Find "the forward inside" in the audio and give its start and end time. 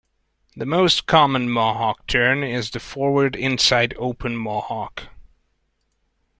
2.71-3.93